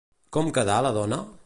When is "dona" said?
0.99-1.23